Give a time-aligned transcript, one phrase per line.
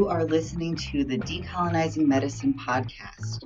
[0.00, 3.44] You are listening to the Decolonizing Medicine podcast.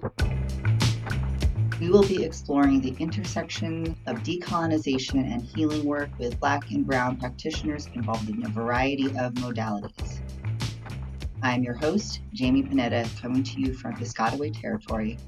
[1.80, 7.16] We will be exploring the intersection of decolonization and healing work with Black and Brown
[7.16, 10.20] practitioners involved in a variety of modalities.
[11.42, 15.18] I am your host, Jamee Pineda, coming to you from Piscataway Territory,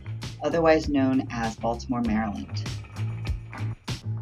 [0.45, 2.71] otherwise known as Baltimore, Maryland.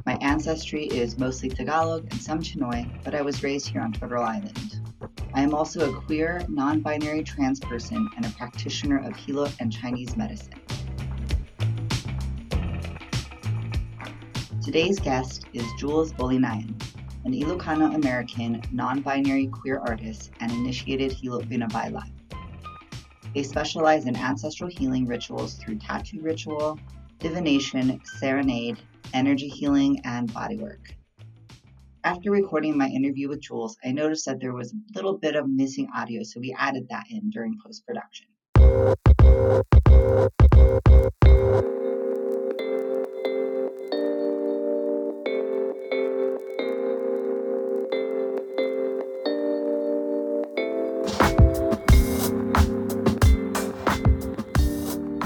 [0.07, 4.23] My ancestry is mostly Tagalog and some Chinoy, but I was raised here on Turtle
[4.23, 4.74] Island.
[5.35, 9.73] I am also a queer, non binary trans person and a practitioner of Hilot and
[9.73, 10.61] Chinese medicine.
[14.65, 16.81] Today's guest is Julz Bolinayen,
[17.25, 22.13] an Ilocano American non binary queer artist and initiated Hilot Binabaylan.
[23.35, 26.79] They specialize in ancestral healing rituals through tattoo ritual,
[27.19, 28.79] divination, serenade,
[29.13, 30.94] energy healing, and bodywork.
[32.07, 35.49] After recording my interview with Julz, I noticed that there was a little bit of
[35.49, 38.27] missing audio, so we added that in during post production.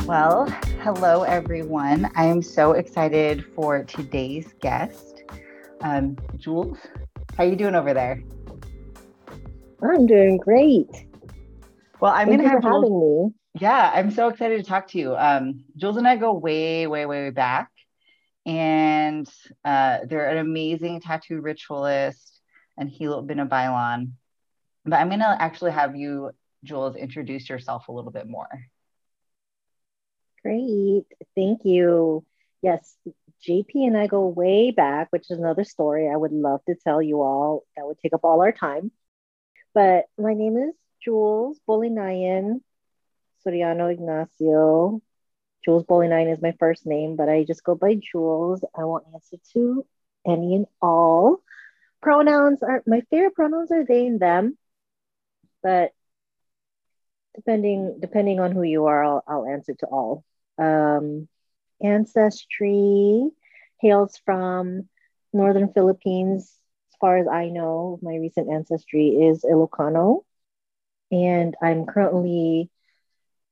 [0.06, 0.46] Well,
[0.84, 2.08] hello everyone.
[2.14, 5.17] I am so excited for today's guest,
[5.80, 6.78] um, Julz.
[7.36, 8.22] How are you doing over there?
[9.82, 10.88] I'm doing great.
[12.00, 13.34] Well, I'm Thank gonna have for Julz, having me.
[13.60, 15.16] Yeah, I'm so excited to talk to you.
[15.16, 17.70] Um, Julz and I go way, way, way back,
[18.46, 19.28] and
[19.64, 22.40] uh, they're an amazing tattoo ritualist
[22.76, 24.12] and Hilot Binabaylan.
[24.84, 26.30] But I'm gonna actually have you,
[26.64, 28.48] Julz, introduce yourself a little bit more.
[30.42, 31.04] Great.
[31.34, 32.24] Thank you.
[32.62, 32.96] Yes,
[33.46, 37.00] JP and I go way back, which is another story I would love to tell
[37.00, 37.64] you all.
[37.76, 38.90] That would take up all our time.
[39.74, 40.74] But my name is
[41.06, 42.60] Julz Bolinayen
[43.46, 45.00] Soriano Ignacio.
[45.66, 48.60] Julz Bolinayen is my first name, but I just go by Julz.
[48.76, 49.84] I won't answer to
[50.26, 51.42] any and all.
[52.00, 54.56] Pronouns are my favorite pronouns are they and them,
[55.62, 55.92] but
[57.34, 60.24] depending depending on who you are, I'll, I'll answer to all.
[60.58, 61.28] Um,
[61.82, 63.28] ancestry
[63.80, 64.88] hails from
[65.32, 66.58] northern Philippines.
[66.92, 70.24] As far as I know, my recent ancestry is Ilocano,
[71.10, 72.70] and I'm currently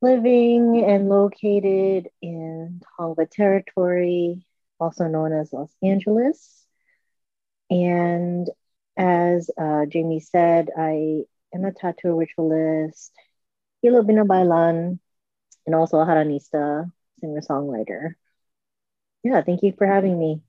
[0.02, 4.46] living and located in Tongva Territory,
[4.78, 6.66] also known as Los Angeles.
[7.70, 8.48] And
[8.96, 11.22] as uh, Jamee said, I
[11.54, 13.12] am a tattoo ritualist,
[13.82, 14.98] Hilot Binabaylan,
[15.66, 16.90] and also a Haranista,
[17.20, 18.14] singer songwriter.
[19.22, 20.40] Yeah, thank you for having me.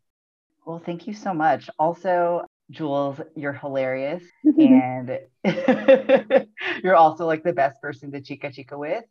[0.65, 1.69] Well, thank you so much.
[1.79, 4.23] Also, Julz, you're hilarious.
[4.43, 5.19] and
[6.83, 9.03] you're also like the best person to chica chica with.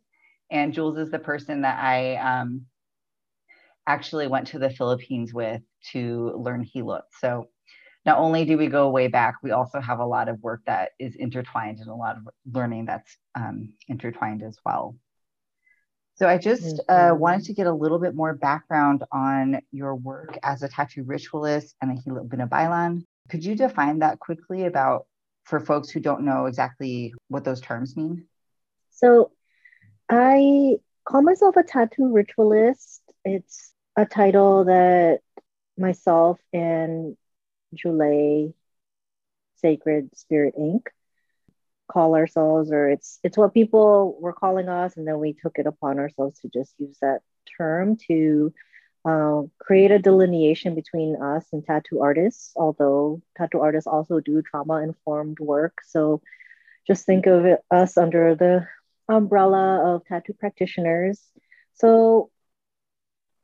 [0.51, 2.65] And Julz is the person that I um,
[3.85, 7.03] actually went to the Philippines with to learn Hilot.
[7.19, 7.49] So
[8.05, 10.91] not only do we go way back, we also have a lot of work that
[10.99, 14.95] is intertwined and a lot of learning that's um, intertwined as well.
[16.17, 20.37] So I just uh, wanted to get a little bit more background on your work
[20.41, 23.03] as a tattoo ritualist and a Hilot Binabaylan.
[23.29, 25.05] Could you define that quickly about
[25.43, 28.25] for folks who don't know exactly what those terms mean?
[28.89, 29.31] So
[30.09, 33.03] I call myself a tattoo ritualist.
[33.23, 35.19] It's a title that
[35.77, 37.15] myself and
[37.75, 38.55] Julie
[39.57, 40.87] Sacred Spirit Inc.
[41.91, 45.67] call ourselves, or it's it's what people were calling us, and then we took it
[45.67, 47.19] upon ourselves to just use that
[47.57, 48.53] term to
[49.05, 52.53] uh, create a delineation between us and tattoo artists.
[52.55, 56.21] Although tattoo artists also do trauma informed work, so
[56.87, 58.67] just think of it, us under the
[59.09, 61.21] umbrella of tattoo practitioners.
[61.73, 62.31] So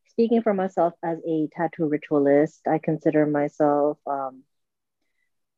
[0.08, 4.44] speaking for myself as a tattoo ritualist, I consider myself um,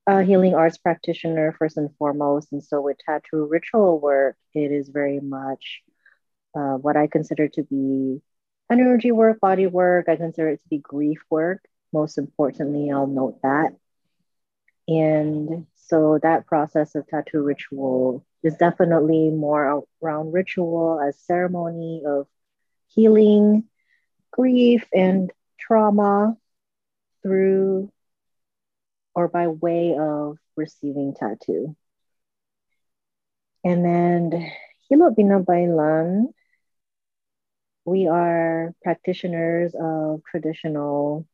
[0.08, 2.52] a healing arts practitioner first and foremost.
[2.52, 5.82] And so, with tattoo ritual work, it is very much
[6.56, 8.22] uh, what I consider to be
[8.72, 10.08] energy work, body work.
[10.10, 11.64] I consider it to be grief work.
[11.92, 13.72] Most importantly, I'll note that.
[14.88, 22.28] And so, that process of tattoo ritual is definitely more around ritual as ceremony of
[22.88, 23.64] healing
[24.32, 26.38] grief and trauma
[27.24, 27.92] through
[29.16, 31.76] or by way of receiving tattoo.
[33.64, 34.52] And then
[34.90, 36.34] Hilot Binabaylan,
[37.86, 41.26] we are practitioners of traditional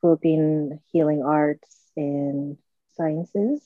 [0.00, 2.56] Philippine healing arts and
[2.94, 3.62] sciences.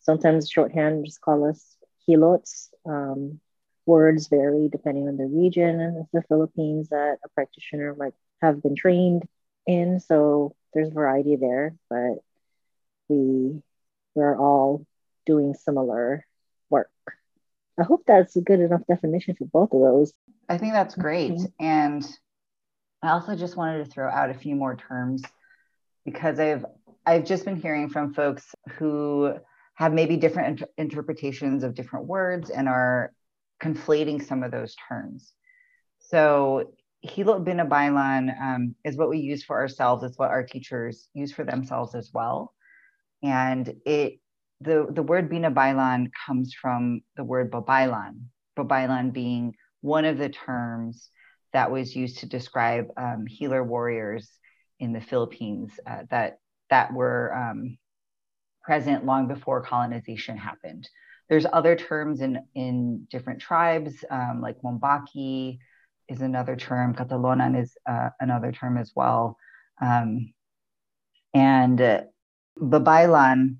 [0.00, 1.76] Sometimes shorthand just call us
[2.06, 2.72] hilots.
[2.86, 3.40] Um,
[3.86, 8.74] words vary depending on the region of the Philippines that a practitioner might have been
[8.76, 9.24] trained
[9.66, 10.00] in.
[10.00, 12.18] So there's variety there, but
[13.08, 13.62] we
[14.14, 14.86] we're all
[15.26, 16.26] doing similar
[16.70, 16.90] work.
[17.78, 20.12] I hope that's a good enough definition for both of those.
[20.48, 21.32] I think that's great.
[21.32, 21.64] Mm-hmm.
[21.64, 22.06] And
[23.02, 25.22] I also just wanted to throw out a few more terms
[26.04, 26.64] because I've
[27.06, 29.34] I've just been hearing from folks who
[29.74, 33.12] have maybe different inter- interpretations of different words and are
[33.62, 35.32] conflating some of those terms.
[35.98, 36.72] So
[37.02, 40.02] Hilot Binabaylan um, is what we use for ourselves.
[40.02, 42.53] It's what our teachers use for themselves as well.
[43.24, 44.20] And it
[44.60, 48.20] the, the word Binabaylan comes from the word Babaylan,
[48.56, 51.10] Babaylan being one of the terms
[51.52, 54.30] that was used to describe um, healer warriors
[54.78, 56.38] in the Philippines uh, that
[56.70, 57.78] that were um,
[58.62, 60.88] present long before colonization happened.
[61.28, 65.58] There's other terms in in different tribes, um, like Mumbaki
[66.08, 69.38] is another term, Catalonan is uh, another term as well,
[69.80, 70.32] um,
[71.32, 72.02] and uh,
[72.58, 73.56] Babaylan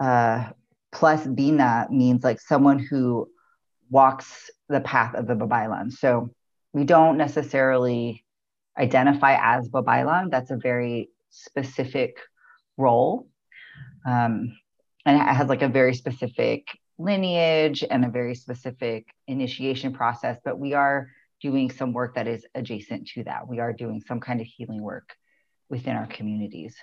[0.00, 0.50] uh,
[0.90, 3.28] plus Bina means like someone who
[3.90, 5.92] walks the path of the Babaylan.
[5.92, 6.30] So
[6.72, 8.24] we don't necessarily
[8.78, 10.30] identify as Babaylan.
[10.30, 12.18] That's a very specific
[12.76, 13.28] role.
[14.06, 14.56] Um,
[15.04, 16.66] and it has like a very specific
[16.98, 21.10] lineage and a very specific initiation process, but we are
[21.40, 23.48] doing some work that is adjacent to that.
[23.48, 25.10] We are doing some kind of healing work
[25.68, 26.76] within our communities.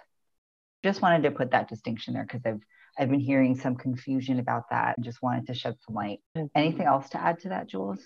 [0.84, 2.62] Just wanted to put that distinction there because I've
[2.98, 6.20] I've been hearing some confusion about that and just wanted to shed some light.
[6.36, 6.48] Mm-hmm.
[6.56, 8.02] Anything else to add to that, Julz?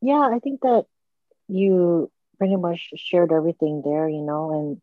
[0.00, 0.86] Yeah, I think that
[1.48, 4.82] you pretty much shared everything there, you know, and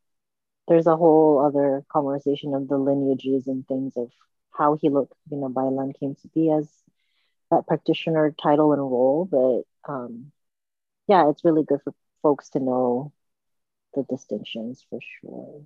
[0.68, 4.12] there's a whole other conversation of the lineages and things of
[4.52, 6.70] how he looked, you know, Baylan came to be as
[7.52, 9.28] that practitioner title and role.
[9.30, 10.32] But um,
[11.08, 13.12] yeah, it's really good for folks to know
[13.94, 15.64] the distinctions for sure.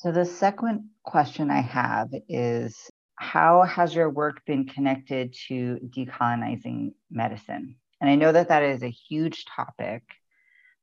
[0.00, 6.94] So, the second question I have is How has your work been connected to decolonizing
[7.10, 7.76] medicine?
[8.00, 10.02] And I know that that is a huge topic.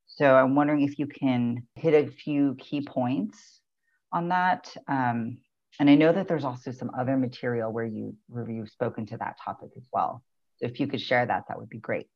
[0.06, 3.60] So, I'm wondering if you can hit a few key points
[4.12, 4.72] on that.
[4.86, 5.38] Um,
[5.80, 9.16] and I know that there's also some other material where you where you've spoken to
[9.16, 10.22] that topic as well.
[10.58, 12.06] So if you could share that, that would be great.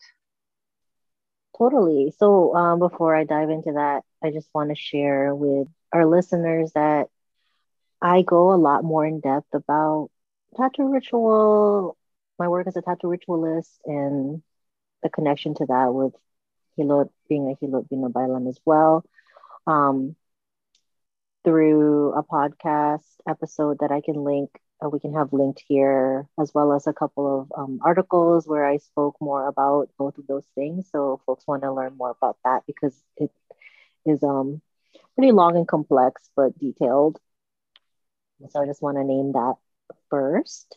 [1.59, 2.13] Totally.
[2.17, 6.73] So um, before I dive into that, I just want to share with our listeners
[6.75, 7.09] that
[8.03, 10.11] I go a lot more in depth about
[10.57, 11.97] tattoo ritual,
[12.39, 14.43] my work as a tattoo ritualist, and
[15.03, 16.15] the connection to that with
[16.79, 19.05] Hilot being a Hilot Binabaylan as well.
[19.67, 20.17] Um,
[21.45, 24.51] through a podcast episode that I can link,
[24.85, 28.65] uh, we can have linked here, as well as a couple of um, articles where
[28.67, 30.89] I spoke more about both of those things.
[30.91, 33.31] So folks want to learn more about that because it
[34.07, 34.61] is um,
[35.15, 37.19] pretty long and complex, but detailed.
[38.51, 39.55] So I just want to name that
[40.11, 40.77] first.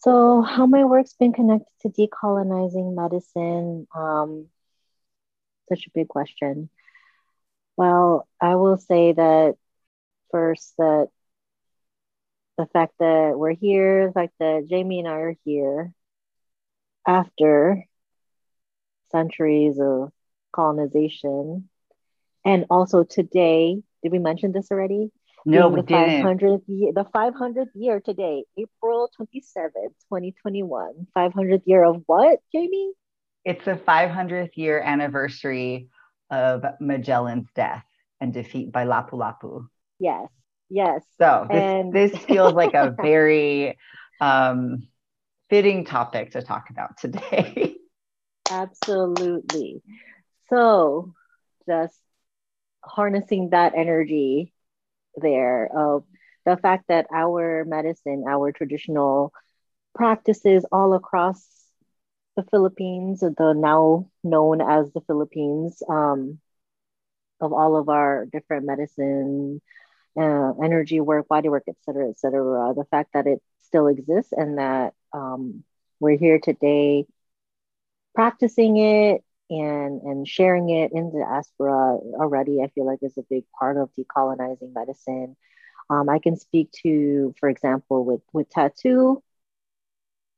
[0.00, 3.86] So, how my work's been connected to decolonizing medicine?
[3.94, 4.48] Um,
[5.68, 6.68] such a big question.
[7.76, 9.56] Well, I will say that
[10.30, 11.08] first that
[12.58, 15.92] the fact that we're here, the fact that Jamee and I are here
[17.06, 17.84] after
[19.10, 20.12] centuries of
[20.52, 21.68] colonization,
[22.44, 25.10] and also today, did we mention this already?
[25.46, 26.24] No, we the didn't.
[26.24, 31.06] 500th year, the 500th year today, April 27th, 2021.
[31.16, 32.92] 500th year of what, Jamee?
[33.44, 35.88] It's the 500th year anniversary
[36.30, 37.84] of Magellan's death
[38.20, 39.66] and defeat by Lapu Lapu.
[39.98, 40.28] Yes,
[40.70, 41.02] yes.
[41.18, 41.92] So this, and...
[41.92, 43.76] this feels like a very
[44.20, 44.88] um,
[45.50, 47.76] fitting topic to talk about today.
[48.50, 49.82] Absolutely.
[50.48, 51.12] So
[51.66, 51.98] just
[52.84, 54.52] harnessing that energy
[55.16, 56.04] there of
[56.44, 59.32] the fact that our medicine, our traditional
[59.94, 61.46] practices all across
[62.36, 66.38] the Philippines, the now known as the Philippines, um,
[67.40, 69.60] of all of our different medicine,
[70.18, 72.74] uh, energy work, body work, et cetera, et cetera.
[72.74, 75.64] The fact that it still exists and that um,
[76.00, 77.06] we're here today
[78.14, 79.24] practicing it
[79.60, 83.76] and and sharing it in the diaspora already i feel like is a big part
[83.76, 85.36] of decolonizing medicine
[85.90, 89.22] um, i can speak to for example with with tattoo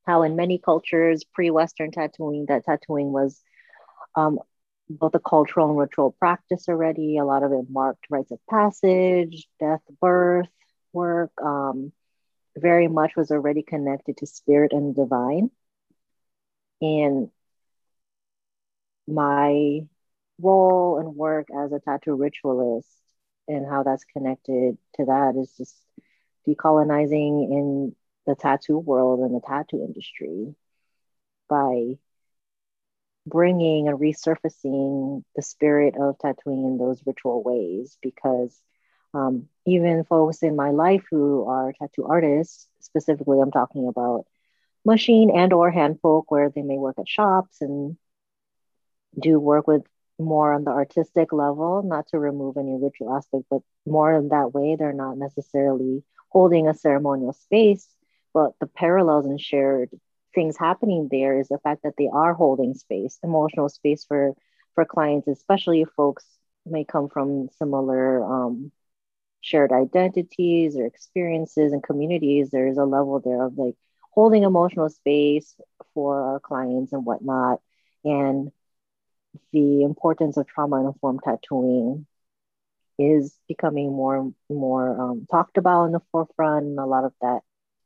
[0.06, 3.42] how in many cultures pre-western tattooing that tattooing was
[4.14, 4.38] um,
[4.88, 9.46] both a cultural and ritual practice already a lot of it marked rites of passage
[9.58, 10.48] death birth
[10.92, 11.92] work um,
[12.56, 15.50] very much was already connected to spirit and divine.
[16.80, 17.30] And
[19.06, 19.80] my
[20.40, 22.88] role and work as a tattoo ritualist
[23.48, 25.74] and how that's connected to that is just
[26.46, 27.96] decolonizing in
[28.26, 30.54] the tattoo world and the tattoo industry
[31.48, 31.96] by
[33.26, 38.60] bringing and resurfacing the spirit of tattooing in those ritual ways because
[39.14, 44.24] um, even folks in my life who are tattoo artists specifically i'm talking about
[44.84, 47.96] machine and or hand folk where they may work at shops and
[49.20, 49.82] do work with
[50.18, 54.52] more on the artistic level, not to remove any ritual aspect, but more in that
[54.54, 54.76] way.
[54.76, 57.88] They're not necessarily holding a ceremonial space,
[58.32, 59.90] but the parallels and shared
[60.34, 64.34] things happening there is the fact that they are holding space, emotional space for
[64.74, 66.24] for clients, especially folks
[66.66, 68.70] may come from similar um,
[69.40, 72.50] shared identities or experiences and communities.
[72.50, 73.74] There's a level there of like
[74.12, 75.54] holding emotional space
[75.94, 77.60] for our clients and whatnot,
[78.04, 78.50] and
[79.52, 82.06] the importance of trauma informed tattooing
[82.98, 86.66] is becoming more and more um, talked about in the forefront.
[86.66, 87.40] And a lot of that,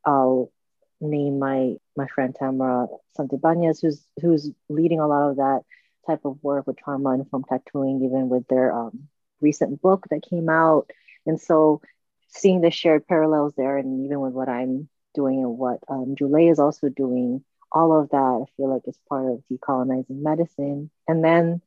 [0.04, 0.52] I'll
[1.00, 2.88] name my my friend Tamara
[3.19, 5.62] Santibanez, who's who's leading a lot of that
[6.07, 9.09] type of work with trauma informed tattooing, even with their um,
[9.40, 10.90] recent book that came out.
[11.26, 11.83] And so,
[12.28, 16.49] seeing the shared parallels there, and even with what I'm doing and what um, Julie
[16.49, 20.91] is also doing, all of that I feel like is part of decolonizing medicine.
[21.09, 21.62] And then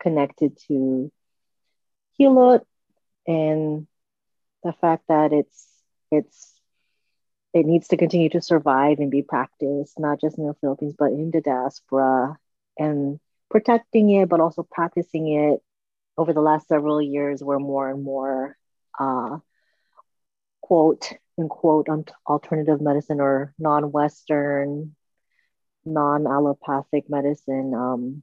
[0.00, 1.10] connected to
[2.18, 2.62] Hilot
[3.26, 3.86] and
[4.62, 5.66] the fact that it's
[6.10, 6.52] it's
[7.52, 11.12] it needs to continue to survive and be practiced, not just in the Philippines, but
[11.12, 12.36] in the diaspora
[12.78, 15.60] and protecting it, but also practicing it
[16.18, 18.56] over the last several years where more and more
[18.98, 19.38] uh,
[20.60, 21.88] quote unquote
[22.28, 24.94] alternative medicine or non-Western
[25.84, 28.22] non-allopathic medicine um,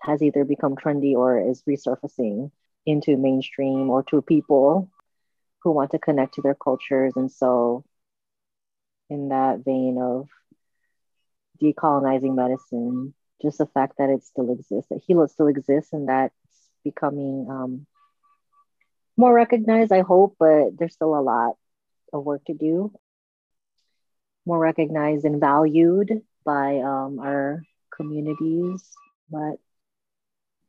[0.00, 2.50] has either become trendy or is resurfacing
[2.86, 4.90] into mainstream or to people
[5.62, 7.14] who want to connect to their cultures.
[7.16, 7.84] And so,
[9.08, 10.28] in that vein of
[11.62, 16.32] decolonizing medicine, just the fact that it still exists, that Hilot still exists, and that
[16.48, 17.86] it's becoming um,
[19.16, 21.56] more recognized, I hope, but there's still a lot
[22.12, 22.92] of work to do.
[24.46, 27.62] More recognized and valued by um, our
[27.96, 28.90] communities,
[29.30, 29.56] but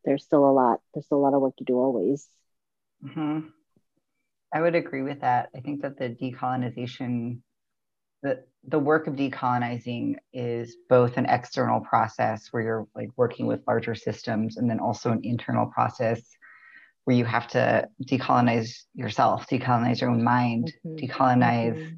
[0.03, 0.81] there's still a lot.
[0.93, 2.27] There's still a lot of work to do always.
[3.03, 3.47] Mm-hmm.
[4.53, 5.49] I would agree with that.
[5.55, 7.39] I think that the decolonization,
[8.23, 13.61] the the work of decolonizing is both an external process where you're like working with
[13.67, 16.21] larger systems, and then also an internal process
[17.03, 20.95] where you have to decolonize yourself, decolonize your own mind, mm-hmm.
[20.95, 21.77] decolonize.
[21.77, 21.95] Mm-hmm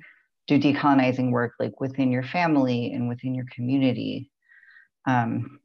[0.48, 4.32] do decolonizing work like within your family and within your community
[5.06, 5.60] um,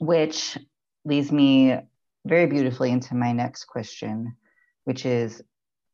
[0.00, 0.58] which
[1.04, 1.76] leads me
[2.26, 4.36] very beautifully into my next question
[4.84, 5.42] which is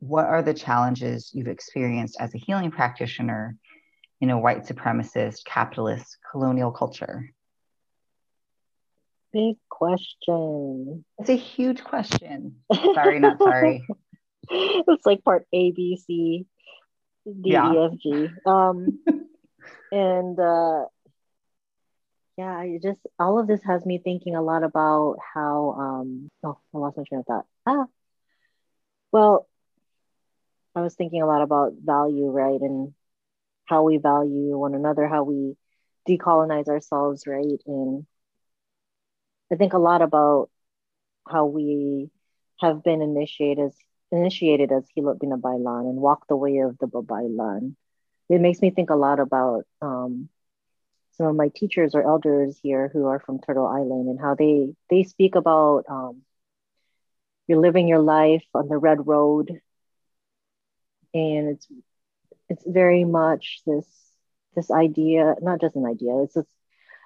[0.02, 3.56] what are the challenges you've experienced as a healing practitioner
[4.20, 7.30] in a white supremacist capitalist colonial culture?
[9.32, 11.04] Big question.
[11.18, 12.56] It's a huge question.
[12.94, 13.84] Sorry not sorry.
[14.50, 16.46] It's like part a b c
[17.24, 17.72] D yeah.
[17.72, 18.28] E F G.
[18.46, 19.00] Um,
[19.92, 20.86] and uh,
[22.36, 25.76] yeah, I just all of this has me thinking a lot about how.
[25.78, 27.46] Um, oh, I lost my train of thought.
[27.66, 27.86] Ah,
[29.12, 29.46] well,
[30.74, 32.94] I was thinking a lot about value, right, and
[33.66, 35.56] how we value one another, how we
[36.08, 38.06] decolonize ourselves, right, and
[39.52, 40.50] I think a lot about
[41.28, 42.10] how we
[42.60, 43.72] have been initiated
[44.12, 47.74] initiated as Hilot Binabaylan and walked the way of the Babaylan.
[48.28, 50.28] It makes me think a lot about um,
[51.12, 54.74] some of my teachers or elders here who are from Turtle Island and how they
[54.90, 56.22] they speak about um,
[57.46, 59.60] you're living your life on the red road,
[61.14, 61.66] and it's
[62.48, 63.86] it's very much this
[64.54, 66.22] this idea, not just an idea.
[66.22, 66.48] It's just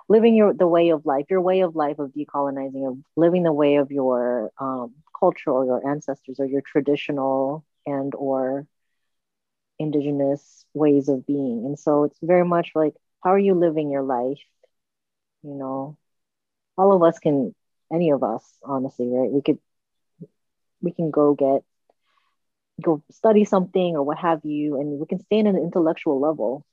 [0.08, 3.52] living your the way of life, your way of life of decolonizing, of living the
[3.52, 8.66] way of your um, culture or your ancestors or your traditional and or
[9.78, 11.64] indigenous ways of being.
[11.66, 14.40] And so it's very much like how are you living your life?
[15.42, 15.96] You know
[16.78, 17.54] all of us can
[17.92, 19.30] any of us honestly right?
[19.30, 19.58] We could
[20.80, 21.62] we can go get
[22.82, 26.64] go study something or what have you and we can stay in an intellectual level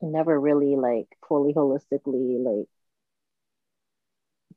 [0.00, 2.68] and never really like fully holistically like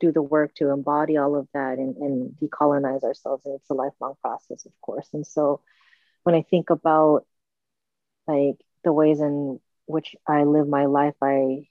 [0.01, 3.45] do the work to embody all of that and, and decolonize ourselves.
[3.45, 5.07] And it's a lifelong process, of course.
[5.13, 5.61] And so
[6.23, 7.25] when I think about
[8.27, 11.67] like the ways in which I live my life, I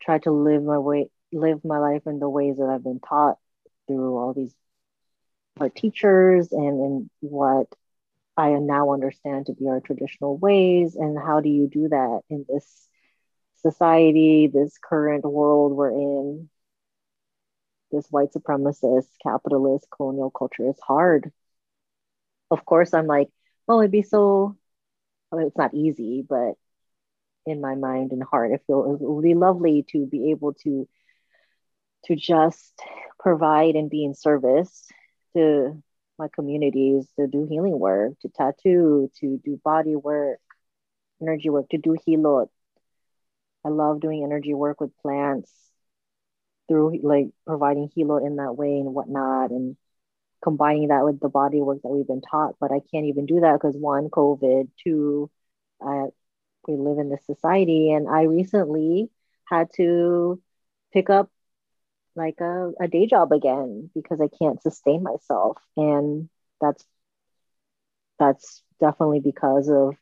[0.00, 3.36] try to live my way, live my life in the ways that I've been taught
[3.86, 4.54] through all these
[5.60, 7.66] our teachers and, and what
[8.36, 10.96] I now understand to be our traditional ways.
[10.96, 12.88] And how do you do that in this
[13.62, 16.48] society, this current world we're in?
[17.94, 21.32] This white supremacist, capitalist, colonial culture is hard.
[22.50, 23.28] Of course, I'm like,
[23.68, 24.56] oh, it'd be so,
[25.32, 26.54] I mean, it's not easy, but
[27.46, 30.88] in my mind and heart, it feels it would be lovely to be able to
[32.06, 32.74] to just
[33.20, 34.88] provide and be in service
[35.36, 35.82] to
[36.18, 40.40] my communities to do healing work, to tattoo, to do body work,
[41.22, 42.50] energy work, to do hilot.
[43.64, 45.50] I love doing energy work with plants
[46.68, 49.76] through like providing hilot in that way and whatnot and
[50.42, 52.56] combining that with the body work that we've been taught.
[52.60, 55.30] But I can't even do that because one, COVID, two,
[55.82, 56.06] I,
[56.68, 57.92] we live in this society.
[57.92, 59.10] And I recently
[59.46, 60.40] had to
[60.92, 61.30] pick up
[62.16, 65.58] like a, a day job again because I can't sustain myself.
[65.76, 66.28] And
[66.60, 66.84] that's
[68.18, 69.96] that's definitely because of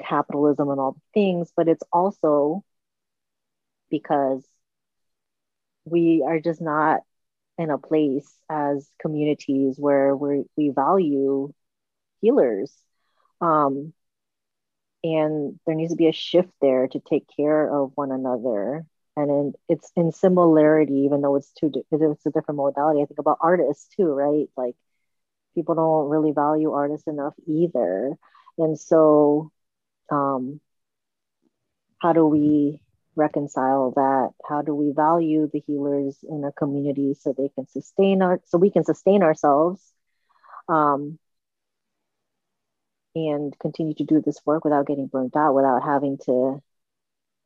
[0.00, 2.64] capitalism and all the things, but it's also
[3.90, 4.44] because
[5.90, 7.00] we are just not
[7.58, 11.52] in a place as communities where we we value
[12.20, 12.72] healers.
[13.40, 13.92] Um,
[15.02, 18.84] and there needs to be a shift there to take care of one another.
[19.16, 23.02] And in, it's in similarity even though it's two it's a different modality.
[23.02, 24.48] I think about artists too right?
[24.56, 24.76] Like
[25.54, 28.14] people don't really value artists enough either.
[28.58, 29.50] And so
[30.10, 30.60] um,
[31.98, 32.80] how do we
[33.20, 38.22] reconcile that how do we value the healers in a community so they can sustain
[38.22, 39.80] our so we can sustain ourselves
[40.68, 41.18] um,
[43.14, 46.60] and continue to do this work without getting burnt out without having to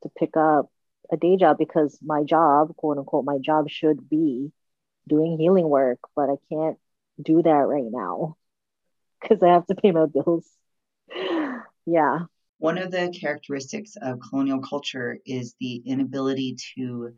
[0.03, 0.69] to pick up
[1.11, 4.51] a day job because my job, quote unquote, my job should be
[5.07, 6.77] doing healing work, but I can't
[7.21, 8.37] do that right now
[9.21, 10.47] because I have to pay my bills.
[11.85, 12.25] yeah.
[12.57, 17.13] One of the characteristics of colonial culture is the inability to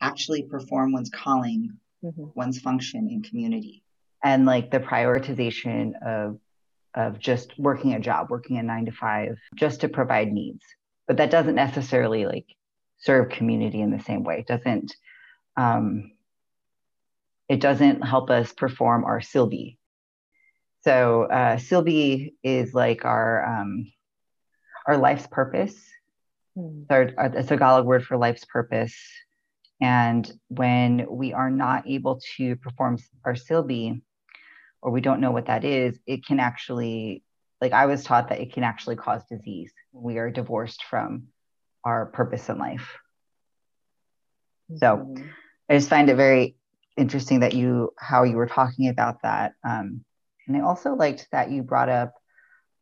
[0.00, 2.24] actually perform one's calling, mm-hmm.
[2.34, 3.82] one's function in community.
[4.22, 6.38] And like the prioritization of
[6.94, 10.64] of just working a job, working a nine to five, just to provide needs.
[11.06, 12.46] But that doesn't necessarily like
[12.98, 14.40] serve community in the same way.
[14.40, 14.94] It doesn't
[15.56, 16.10] um,
[17.48, 19.76] it doesn't help us perform our silbi.
[20.82, 23.92] So uh, silbi is like our um,
[24.90, 25.76] our life's purpose.
[26.58, 26.82] Mm.
[26.82, 28.96] It's, our, a Tagalog word for life's purpose.
[29.80, 34.02] And when we are not able to perform our silbi,
[34.82, 37.22] or we don't know what that is, it can actually,
[37.60, 39.72] like I was taught that it can actually cause disease.
[39.92, 41.28] We are divorced from
[41.84, 42.98] our purpose in life.
[44.76, 45.28] So mm-hmm.
[45.68, 46.56] I just find it very
[46.96, 49.52] interesting that you how you were talking about that.
[49.64, 50.04] Um,
[50.48, 52.14] and I also liked that you brought up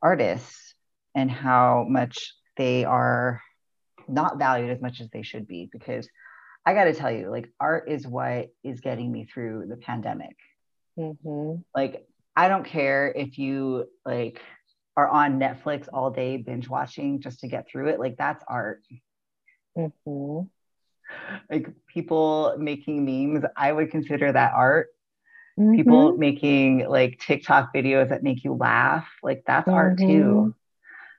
[0.01, 0.68] artists
[1.15, 3.41] and how much they are
[4.07, 6.09] not valued as much as they should be because
[6.67, 10.37] I got to tell you, like, art is what is getting me through the pandemic.
[10.99, 11.63] Mm-hmm.
[11.75, 12.07] Like,
[12.39, 14.41] I don't care if you like
[14.97, 17.99] are on Netflix all day binge watching just to get through it.
[17.99, 18.83] Like that's art.
[19.77, 20.47] Mm-hmm.
[21.51, 24.87] Like people making memes, I would consider that art.
[25.59, 25.75] Mm-hmm.
[25.75, 29.77] People making like TikTok videos that make you laugh, like that's mm-hmm.
[29.77, 30.55] art too.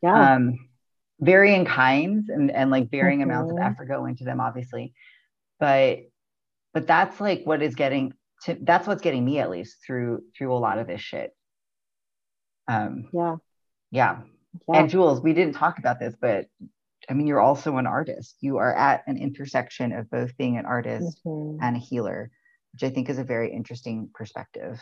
[0.01, 0.35] Yeah.
[0.35, 0.69] Um,
[1.19, 3.71] varying kinds and, and like varying amounts of mm-hmm.
[3.71, 4.93] effort go into them, obviously.
[5.59, 5.99] But
[6.73, 10.53] but that's like what is getting to that's what's getting me at least through through
[10.53, 11.31] a lot of this shit.
[12.67, 13.35] Um yeah
[13.91, 14.19] yeah.
[14.67, 14.79] yeah.
[14.79, 16.45] And Julz, we didn't talk about this, but
[17.09, 18.35] I mean, you're also an artist.
[18.39, 21.61] You are at an intersection of both being an artist mm-hmm.
[21.61, 22.29] and a healer,
[22.73, 24.79] which I think is a very interesting perspective.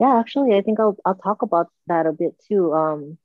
[0.00, 2.72] Yeah, actually, I think I'll I'll talk about that a bit too.
[2.72, 3.18] Um,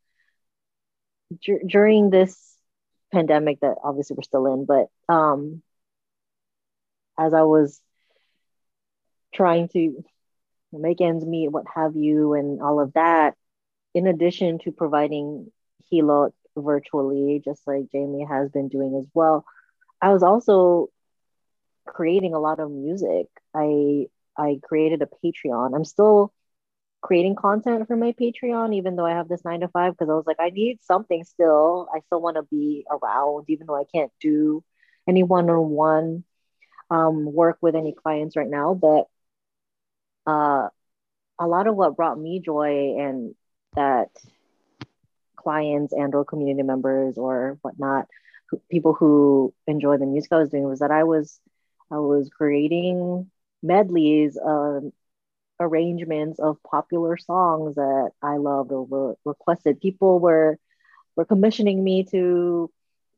[1.68, 2.58] during this
[3.12, 5.62] pandemic that obviously we're still in, but um,
[7.18, 7.82] as I was
[9.34, 10.04] trying to
[10.74, 13.36] make ends meet, what have you, and all of that,
[13.96, 15.52] in addition to providing
[15.92, 19.46] Hilot virtually, just like Jamee has been doing as well,
[20.02, 20.90] I was also
[21.88, 23.28] creating a lot of music.
[23.54, 24.08] I
[24.38, 25.76] I created a Patreon.
[25.76, 26.34] I'm still
[27.04, 30.16] creating content for my Patreon, even though I have this nine to five, because I
[30.16, 31.88] was like, I need something still.
[31.94, 34.64] I still want to be around, even though I can't do
[35.08, 36.24] any one on one
[36.90, 38.74] work with any clients right now.
[38.74, 39.06] But
[40.26, 40.70] uh,
[41.40, 43.36] a lot of what brought me joy and
[43.76, 44.10] that
[45.36, 48.08] clients and or community members or whatnot,
[48.70, 51.40] people who enjoy the music I was doing was that I was
[51.92, 53.30] I was creating
[53.62, 54.80] medleys, uh,
[55.60, 59.82] arrangements of popular songs that I loved or were requested.
[59.82, 60.58] People were
[61.16, 62.72] were commissioning me to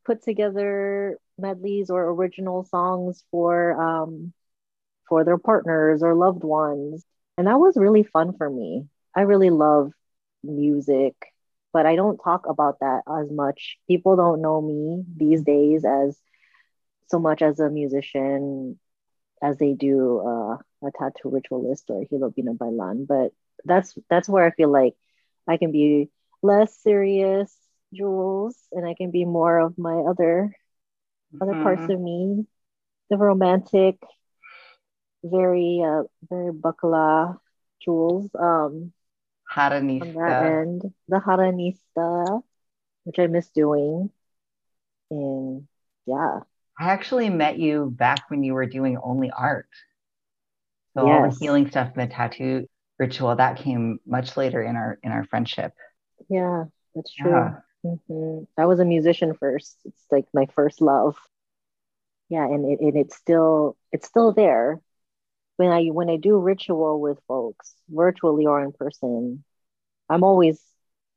[0.05, 4.33] put together medleys or original songs for um,
[5.07, 7.05] for their partners or loved ones,
[7.37, 8.85] and that was really fun for me.
[9.15, 9.91] I really love
[10.43, 11.15] music,
[11.73, 13.77] but I don't talk about that as much.
[13.87, 16.19] People don't know me these days as
[17.07, 18.79] so much as a musician
[19.41, 23.07] as they do uh, a tattoo ritualist or hilot binabaylan.
[23.07, 23.31] But
[23.63, 24.95] that's that's where I feel like
[25.47, 26.09] I can be
[26.41, 27.55] less serious,
[27.93, 30.55] Julz, and I can be more of my other
[31.41, 31.63] other mm-hmm.
[31.63, 32.45] parts of me,
[33.09, 33.97] the romantic,
[35.23, 37.37] very uh, very bakla
[37.85, 38.29] Julz.
[38.35, 38.93] Um,
[39.51, 40.01] Haranista.
[40.01, 42.41] On that end, the Haranista,
[43.03, 44.09] which I miss doing,
[45.11, 45.67] and
[46.05, 46.39] yeah.
[46.77, 49.69] I actually met you back when you were doing only art.
[50.95, 51.15] So yes.
[51.23, 55.11] all the healing stuff and the tattoo ritual that came much later in our in
[55.11, 55.73] our friendship.
[56.29, 57.31] Yeah, that's true.
[57.31, 57.51] Yeah.
[57.85, 58.43] Mm-hmm.
[58.57, 59.77] I was a musician first.
[59.85, 61.15] It's like my first love.
[62.29, 64.79] Yeah, and it, and it's still it's still there.
[65.57, 69.43] When I when I do ritual with folks, virtually or in person,
[70.09, 70.61] I'm always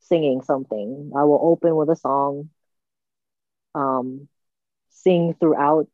[0.00, 1.12] singing something.
[1.16, 2.50] I will open with a song.
[3.74, 4.28] Um,
[4.90, 5.88] sing throughout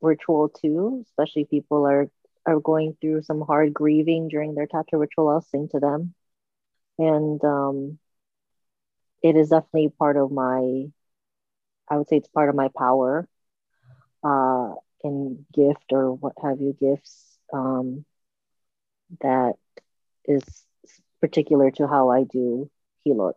[0.00, 2.08] ritual too, especially people are
[2.46, 5.28] are going through some hard grieving during their tattoo ritual.
[5.28, 6.14] I'll sing to them,
[6.98, 7.98] and um,
[9.22, 10.86] it is definitely part of my.
[11.88, 13.28] I would say it's part of my power,
[14.24, 18.04] uh, and gift or what have you gifts um,
[19.20, 19.54] that
[20.26, 20.66] is
[21.20, 22.70] particular to how I do
[23.04, 23.36] hilot.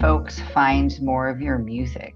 [0.00, 2.14] Folks find more of your music?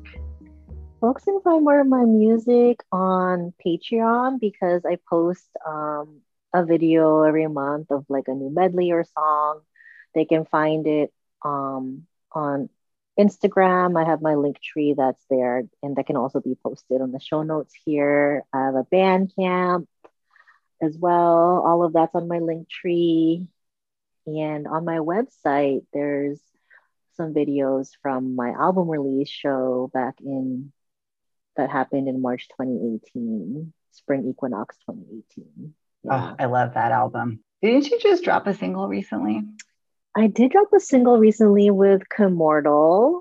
[1.00, 6.20] Folks can find more of my music on Patreon because I post um,
[6.52, 9.60] a video every month of like a new medley or song.
[10.14, 11.12] They can find it
[11.44, 12.68] um, on
[13.18, 14.00] Instagram.
[14.00, 17.20] I have my link tree that's there, and that can also be posted on the
[17.20, 18.44] show notes here.
[18.52, 19.86] I have a Bandcamp
[20.80, 21.62] as well.
[21.66, 23.46] All of that's on my link tree.
[24.26, 26.40] And on my website, there's
[27.20, 30.72] some videos from my album release show back in
[31.56, 35.74] that happened in March 2018, Spring Equinox 2018.
[36.02, 36.10] Yeah.
[36.14, 37.40] Oh, I love that album.
[37.60, 39.42] Didn't you just drop a single recently?
[40.16, 43.20] I did drop a single recently with Kimmortal.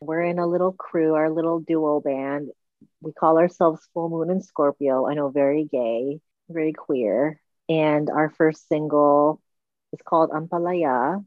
[0.00, 2.48] We're in a little crew, our little duo band.
[3.02, 5.06] We call ourselves Full Moon in Scorpio.
[5.06, 7.38] I know, very gay, very queer.
[7.68, 9.42] And our first single
[9.92, 11.22] is called Ampalaya.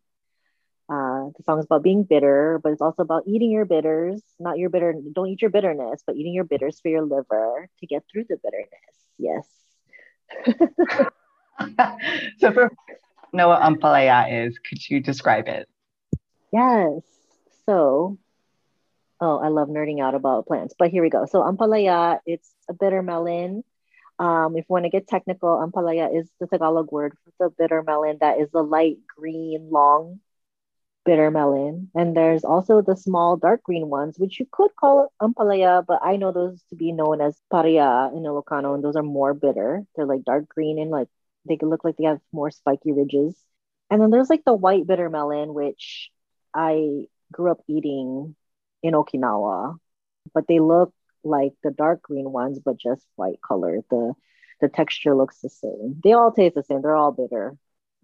[0.89, 4.58] Uh, the song is about being bitter, but it's also about eating your bitters, not
[4.58, 4.95] your bitter.
[5.13, 8.38] Don't eat your bitterness, but eating your bitters for your liver to get through the
[8.38, 8.95] bitterness.
[9.17, 9.45] Yes.
[12.39, 12.71] so, for
[13.34, 15.67] know what ampalaya is, could you describe it?
[16.54, 17.02] Yes.
[17.65, 18.17] So,
[19.19, 21.26] oh, I love nerding out about plants, but here we go.
[21.26, 23.65] So, ampalaya, it's a bitter melon.
[24.19, 27.84] Um, if you want to get technical, ampalaya is the Tagalog word for the bitter
[27.84, 30.21] melon that is the light green, long
[31.08, 31.89] bitter melon.
[31.96, 36.17] And there's also the small dark green ones, which you could call ampalaya, but I
[36.17, 39.86] know those to be known as paria in Ilocano, and those are more bitter.
[39.96, 41.10] They're like dark green and like
[41.48, 43.36] they look like they have more spiky ridges.
[43.89, 46.12] And then there's like the white bitter melon, which
[46.54, 48.36] I grew up eating
[48.84, 49.78] in Okinawa,
[50.34, 50.93] but they look
[51.24, 53.82] like the dark green ones, but just white color.
[53.89, 54.13] The
[54.62, 56.02] the texture looks the same.
[56.04, 56.82] They all taste the same.
[56.82, 57.58] They're all bitter.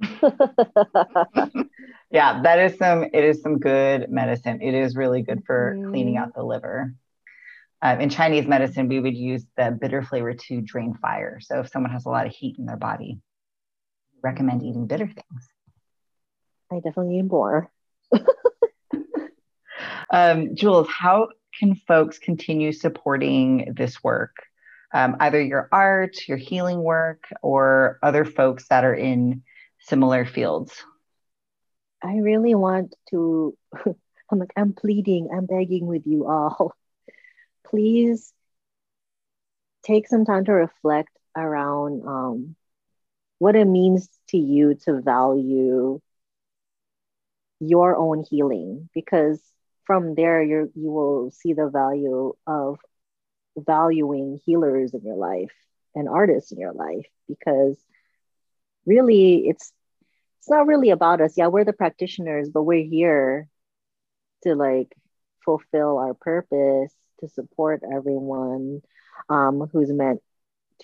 [2.12, 3.04] yeah, that is some.
[3.04, 4.62] It is some good medicine.
[4.62, 5.90] It is really good for mm.
[5.90, 6.94] cleaning out the liver.
[7.82, 11.40] Um, in Chinese medicine, we would use the bitter flavor to drain fire.
[11.42, 13.20] So if someone has a lot of heat in their body,
[14.24, 15.50] recommend eating bitter things.
[16.72, 17.70] I definitely need more.
[20.10, 21.28] um, Julz, how
[21.60, 24.38] can folks continue supporting this work?
[24.94, 29.44] Um, either your art, your healing work, or other folks that are in
[29.84, 30.84] similar fields?
[32.04, 33.58] I really want to,
[34.32, 36.74] I'm like, I'm pleading, I'm begging with you all.
[37.66, 38.34] Please
[39.84, 42.56] take some time to reflect around um,
[43.40, 46.00] what it means to you to value
[47.60, 49.42] your own healing because
[49.86, 52.78] from there you you will see the value of
[53.58, 55.54] valuing healers in your life
[55.96, 57.78] and artists in your life because
[58.86, 59.72] really it's
[60.40, 61.36] it's not really about us.
[61.38, 63.48] Yeah we're the practitioners but we're here
[64.44, 64.94] to like
[65.46, 68.82] fulfill our purpose to support everyone
[69.30, 70.22] um, who's meant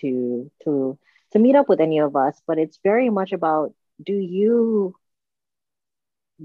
[0.00, 0.98] to to
[1.32, 2.40] to meet up with any of us.
[2.46, 4.94] But it's very much about do you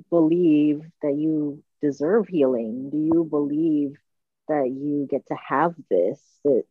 [0.09, 2.89] believe that you deserve healing?
[2.89, 3.95] Do you believe
[4.47, 6.63] that you get to have this that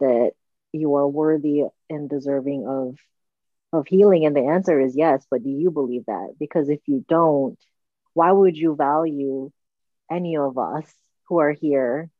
[0.00, 0.32] that
[0.72, 2.96] you are worthy and deserving of
[3.72, 7.04] of healing and the answer is yes but do you believe that because if you
[7.08, 7.58] don't
[8.14, 9.50] why would you value
[10.10, 10.86] any of us
[11.28, 12.10] who are here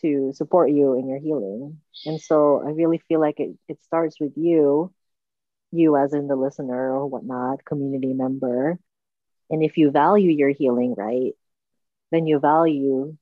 [0.00, 4.20] to support you in your healing and so i really feel like it, it starts
[4.20, 4.92] with you
[5.72, 8.78] you as in the listener or whatnot community member
[9.50, 11.32] and if you value your healing right
[12.10, 13.16] then you value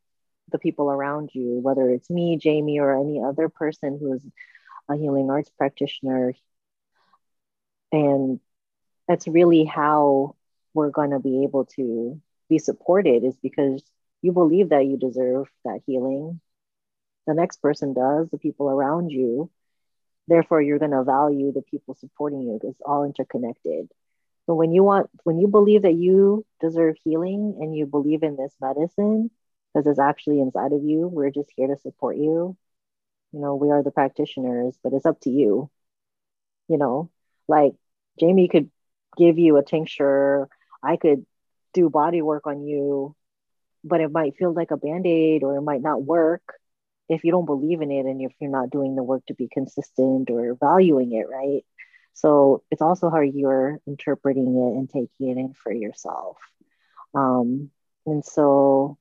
[0.51, 4.25] the people around you, whether it's me, Jamee, or any other person who's
[4.89, 6.35] a healing arts practitioner.
[7.93, 8.41] And
[9.07, 10.37] that's really how
[10.75, 13.83] we're going to be able to be supported is because
[14.23, 16.41] you believe that you deserve that healing.
[17.27, 19.51] The next person does, the people around you.
[20.29, 23.89] Therefore, you're going to value the people supporting you because it's all interconnected.
[24.47, 28.37] But when you want, when you believe that you deserve healing and you believe in
[28.37, 29.31] this medicine,
[29.73, 31.09] because it's actually inside of you.
[31.09, 32.57] We're just here to support you.
[33.33, 35.71] You know, we are the practitioners, but it's up to you.
[36.69, 37.11] You know,
[37.49, 37.75] like
[38.21, 38.71] Jamee could
[39.17, 40.49] give you a tincture,
[40.83, 41.25] I could
[41.75, 43.15] do body work on you,
[43.85, 46.43] but it might feel like a band aid or it might not work
[47.09, 49.49] if you don't believe in it and if you're not doing the work to be
[49.53, 51.65] consistent or valuing it, right?
[52.15, 56.39] So it's also how you're interpreting it and taking it in for yourself.
[57.15, 57.71] Um,
[58.07, 58.99] and so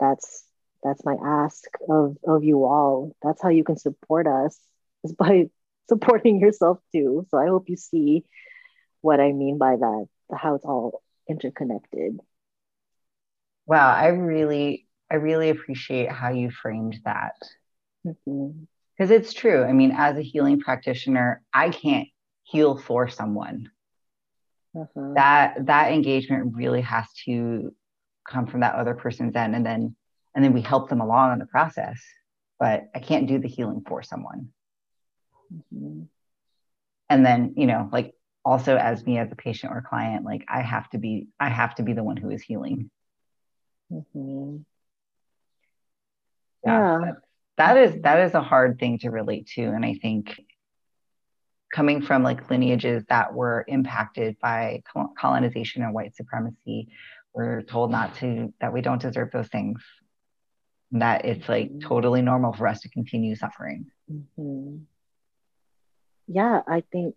[0.00, 0.44] that's
[0.82, 4.58] that's my ask of of you all that's how you can support us
[5.04, 5.48] is by
[5.88, 7.26] supporting yourself too.
[7.30, 8.24] So i hope you see
[9.00, 12.18] what i mean by that how it's all interconnected.
[13.66, 17.34] Wow i really i really appreciate how you framed that.
[18.02, 19.12] Because mm-hmm.
[19.12, 19.64] it's true.
[19.64, 22.08] I mean as a healing practitioner i can't
[22.42, 23.70] heal for someone.
[24.76, 25.12] Uh-huh.
[25.14, 27.72] that that engagement really has to
[28.28, 29.94] come from that other person's end and then
[30.34, 32.02] and then we help them along in the process.
[32.58, 34.48] But i can't do the healing for someone
[35.52, 36.02] mm-hmm.
[37.08, 40.60] and then you know like also as me as a patient or client like i
[40.60, 42.90] have to be i have to be the one who is healing
[43.92, 44.56] mm-hmm.
[46.64, 47.12] yeah, yeah.
[47.56, 50.40] that is that is a hard thing to relate to and i think
[51.72, 54.82] coming from like lineages that were impacted by
[55.18, 56.88] colonization and white supremacy
[57.34, 59.82] we're told not to that we don't deserve those things
[60.92, 61.80] that it's like mm-hmm.
[61.80, 64.76] totally normal for us to continue suffering mm-hmm.
[66.26, 67.14] Yeah i think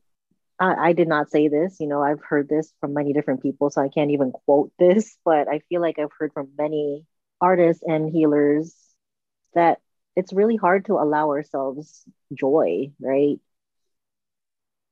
[0.60, 3.70] I, I did not say this you know i've heard this from many different people
[3.70, 7.06] so i can't even quote this but i feel like i've heard from many
[7.42, 8.76] artists and healers
[9.54, 9.80] that
[10.16, 13.40] it's really hard to allow ourselves joy right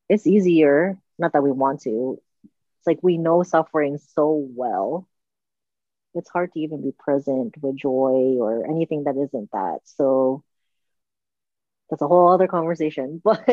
[0.09, 2.19] it's easier not that we want to
[2.79, 5.07] it's like we know suffering so well
[6.13, 9.79] it's hard to even be present with joy or anything that isn't that.
[9.83, 10.43] So
[11.89, 13.45] that's a whole other conversation, but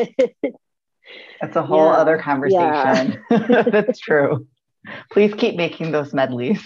[1.41, 3.23] that's a whole yeah, other conversation.
[3.29, 3.63] Yeah.
[3.69, 4.47] that's true.
[5.11, 6.61] Please keep making those medleys.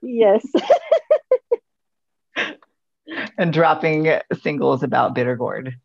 [0.00, 0.46] Yes.
[3.38, 5.76] and dropping singles about bitter gourd.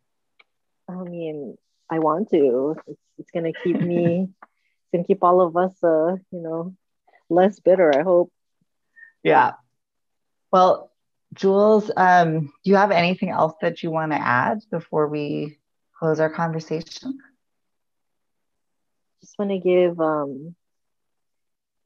[0.88, 1.58] I mean,
[1.89, 2.76] I want to.
[2.88, 4.28] It's, it's gonna keep me.
[4.41, 6.76] it's gonna keep all of us, uh, you know,
[7.30, 7.98] less bitter.
[7.98, 8.32] I hope.
[9.24, 9.54] Yeah.
[10.52, 10.93] Well,
[11.34, 15.58] Julz, um, do you have anything else that you want to add before we
[15.98, 17.19] close our conversation?
[19.22, 20.56] Just want to give um,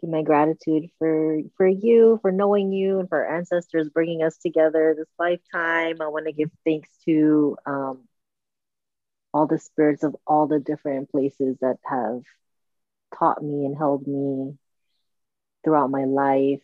[0.01, 4.38] give my gratitude for for you, for knowing you, and for our ancestors bringing us
[4.38, 5.97] together this lifetime.
[6.01, 7.99] I want to give thanks to um,
[9.33, 12.23] all the spirits of all the different places that have
[13.17, 14.57] taught me and held me
[15.63, 16.62] throughout my life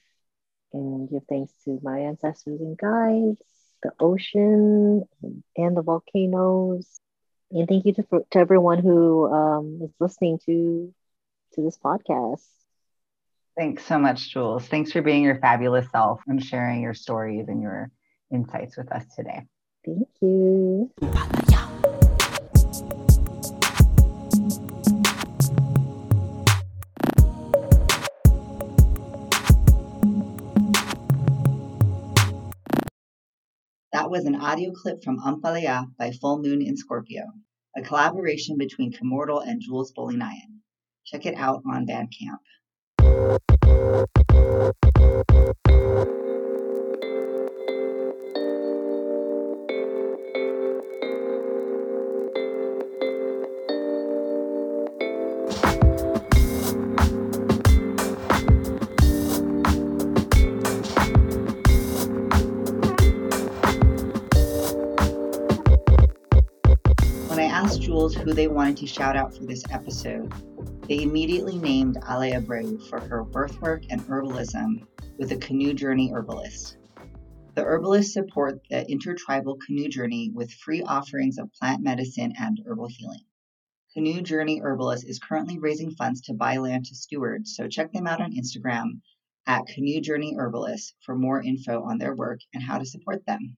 [0.73, 3.41] and give thanks to my ancestors and guides,
[3.83, 5.03] the ocean,
[5.57, 6.99] and the volcanoes.
[7.51, 10.93] And thank you to, to everyone who um, is listening to
[11.53, 12.45] to this podcast.
[13.57, 14.63] Thanks so much, Julz.
[14.67, 17.91] Thanks for being your fabulous self and sharing your stories and your
[18.31, 19.43] insights with us today.
[19.85, 20.91] Thank you.
[34.13, 37.23] Was an audio clip from Ampalaya by Full Moon in Scorpio,
[37.75, 40.59] a collaboration between Kimmortal and Julz Bolinayen.
[41.03, 42.37] Check it out on Bandcamp.
[68.35, 70.33] They wanted to shout out for this episode,
[70.87, 74.85] they immediately named Ale Abreu for her birthwork and herbalism
[75.19, 76.77] with the Canoe Journey Herbalist.
[77.53, 82.87] The herbalists support the intertribal canoe journey with free offerings of plant medicine and herbal
[82.89, 83.21] healing.
[83.93, 88.07] Canoe Journey Herbalist is currently raising funds to buy land to stewards, so check them
[88.07, 89.01] out on Instagram
[89.45, 93.55] at Canoe Journey Herbalist for more info on their work and how to support them.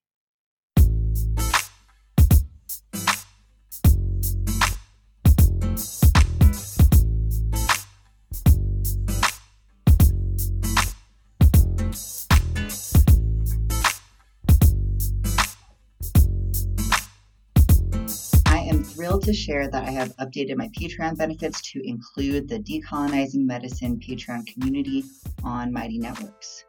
[19.25, 24.45] To share that I have updated my Patreon benefits to include the Decolonizing Medicine Patreon
[24.45, 25.03] community
[25.43, 26.65] on Mighty Networks.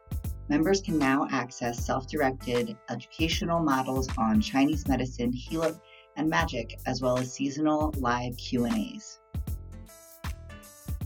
[0.49, 5.79] Members can now access self-directed educational models on Chinese medicine, healing,
[6.15, 9.19] and magic, as well as seasonal live Q&As.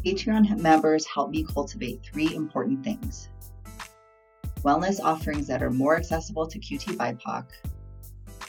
[0.06, 3.28] Patreon members help me cultivate three important things.
[4.64, 7.44] Wellness offerings that are more accessible to QT BIPOC,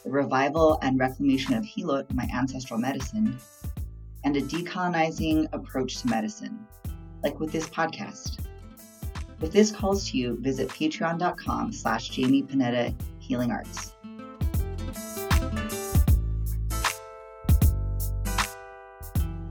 [0.04, 3.38] the revival and reclamation of Hilot, my ancestral medicine,
[4.24, 6.66] and a decolonizing approach to medicine,
[7.22, 8.38] like with this podcast.
[9.40, 13.92] If this calls to you, visit patreon.com slash Jamee Pineda Healing Arts.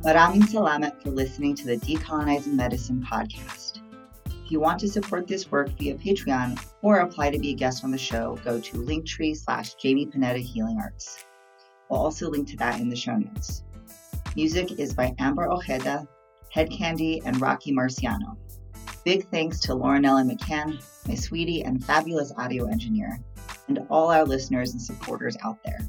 [0.01, 3.60] Maraming salamat for listening to the Decolonizing Medicine podcast.
[4.51, 7.85] If you want to support this work via Patreon or apply to be a guest
[7.85, 11.23] on the show, go to linktree slash Jamee Pineda Healing Arts.
[11.89, 13.63] We'll also link to that in the show notes.
[14.35, 16.05] Music is by Amber Ojeda,
[16.49, 18.35] Head Candy, and Rocky Marciano.
[19.05, 23.21] Big thanks to Lauren Ellen McCann, my sweetie and fabulous audio engineer,
[23.69, 25.79] and all our listeners and supporters out there.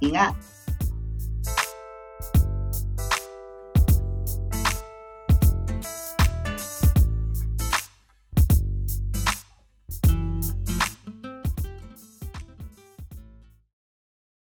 [0.00, 0.36] Ingat!